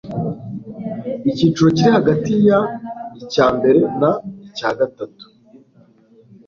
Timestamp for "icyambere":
3.21-3.81